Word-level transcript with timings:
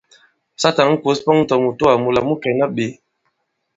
Sa 0.61 0.69
tǎn 0.75 0.91
kǒs 1.01 1.17
pɔn 1.25 1.37
tɔ̀ 1.49 1.59
mùtoà 1.65 1.93
mūla 2.03 2.21
mu 2.27 2.35
kɛ̀na 2.43 2.65
ɓě! 2.75 2.87